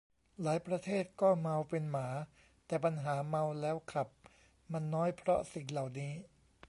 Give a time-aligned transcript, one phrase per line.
[0.41, 2.07] หลายประเทศก็เมาเป็นหมา
[2.65, 4.07] แต่ปัญหาเมาแล้วขับ
[4.71, 6.11] มันน้อยเพราะสิ่งเหล่านี้